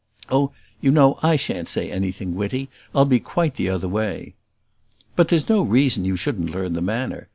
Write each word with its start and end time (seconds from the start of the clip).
"Oh, 0.31 0.51
you 0.81 0.89
know 0.89 1.19
I 1.21 1.35
shan't 1.35 1.67
say 1.67 1.91
anything 1.91 2.33
witty; 2.33 2.69
I'll 2.95 3.05
be 3.05 3.19
quite 3.19 3.53
the 3.53 3.69
other 3.69 3.87
way." 3.87 4.33
"But 5.15 5.27
there's 5.27 5.47
no 5.47 5.61
reason 5.61 6.05
you 6.05 6.15
shouldn't 6.15 6.49
learn 6.49 6.73
the 6.73 6.81
manner. 6.81 7.27